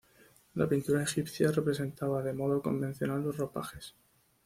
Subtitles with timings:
[0.55, 3.93] La pintura egipcia representaba de modo convencional los ropajes.